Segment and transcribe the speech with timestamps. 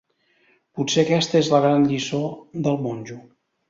[0.79, 2.25] Potser aquesta és la gran lliçó
[2.69, 3.25] del monjo.